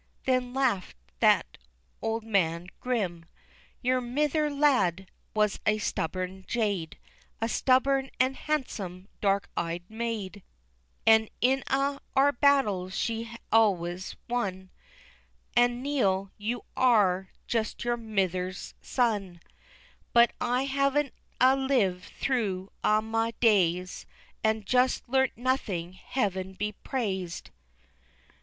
[0.25, 1.59] Then laughed that
[2.01, 3.25] old man grim,
[3.83, 6.97] "Your mither, lad, was a stubborn jade,
[7.39, 10.41] A stubborn an' handsome dark eyed maid,
[11.05, 14.71] An' in a' our battles she's always won,
[15.55, 19.39] An' Neil, you are just your mither's son;
[20.13, 24.07] But I haven'a lived through a' my days
[24.43, 27.51] And just learnt nothing, heaven be praised!